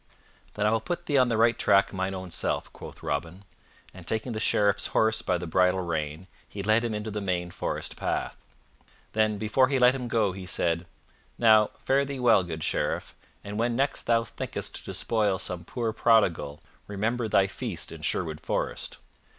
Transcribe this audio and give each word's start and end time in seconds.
"Then 0.55 0.65
I 0.65 0.71
will 0.71 0.81
put 0.81 1.05
thee 1.05 1.19
on 1.19 1.27
the 1.27 1.37
right 1.37 1.55
track 1.59 1.93
mine 1.93 2.15
own 2.15 2.31
self," 2.31 2.73
quoth 2.73 3.03
Robin, 3.03 3.45
and, 3.93 4.07
taking 4.07 4.31
the 4.31 4.39
Sheriff's 4.39 4.87
horse 4.97 5.21
by 5.21 5.37
the 5.37 5.45
bridle 5.45 5.81
rein, 5.81 6.25
he 6.49 6.63
led 6.63 6.83
him 6.83 6.95
into 6.95 7.11
the 7.11 7.21
main 7.21 7.51
forest 7.51 7.95
path. 7.97 8.43
Then, 9.13 9.37
before 9.37 9.67
he 9.67 9.77
let 9.77 9.93
him 9.93 10.07
go, 10.07 10.31
he 10.31 10.47
said, 10.47 10.87
"Now, 11.37 11.69
fare 11.85 12.03
thee 12.03 12.19
well, 12.19 12.41
good 12.41 12.63
Sheriff, 12.63 13.13
and 13.43 13.59
when 13.59 13.75
next 13.75 14.07
thou 14.07 14.23
thinkest 14.23 14.73
to 14.77 14.83
despoil 14.83 15.37
some 15.37 15.65
poor 15.65 15.93
prodigal, 15.93 16.61
remember 16.87 17.27
thy 17.27 17.45
feast 17.45 17.91
in 17.91 18.01
Sherwood 18.01 18.39
Forest. 18.41 18.97